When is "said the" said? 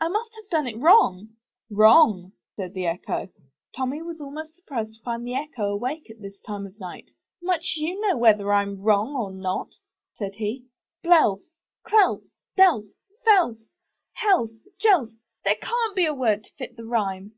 2.56-2.86